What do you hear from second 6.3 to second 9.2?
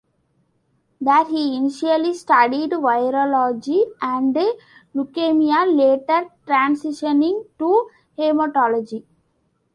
transitioning to hematology.